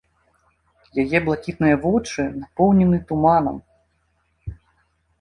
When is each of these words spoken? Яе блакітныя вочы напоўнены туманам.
Яе 1.03 1.17
блакітныя 1.27 1.75
вочы 1.85 2.21
напоўнены 2.41 2.97
туманам. 3.15 3.65